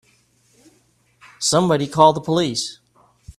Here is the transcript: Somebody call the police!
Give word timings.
Somebody 1.37 1.87
call 1.87 2.13
the 2.13 2.21
police! 2.21 2.79